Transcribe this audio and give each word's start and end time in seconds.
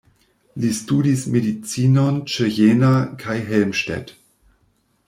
Li 0.63 0.69
studis 0.77 1.25
medicinon 1.35 2.17
ĉe 2.37 2.49
Jena 2.57 2.91
kaj 3.27 3.39
Helmstedt. 3.53 4.17